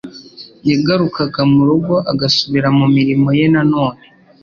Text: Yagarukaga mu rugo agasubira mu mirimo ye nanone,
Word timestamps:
Yagarukaga 0.69 1.41
mu 1.53 1.61
rugo 1.69 1.95
agasubira 2.11 2.67
mu 2.77 2.85
mirimo 2.95 3.27
ye 3.37 3.45
nanone, 3.53 4.01